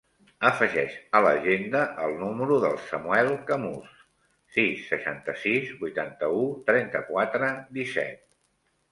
[0.47, 3.91] Afegeix a l'agenda el número del Samuel Camus:
[4.55, 8.25] sis, seixanta-sis, vuitanta-u, trenta-quatre, disset.